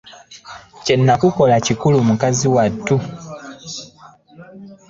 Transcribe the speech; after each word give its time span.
Kye 0.83 0.95
nakukola 1.05 1.55
kikulu 1.65 1.97
mukazi 2.07 2.47
wattu. 2.55 2.95